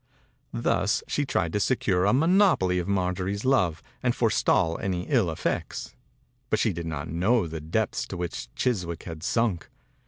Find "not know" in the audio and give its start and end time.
6.87-7.45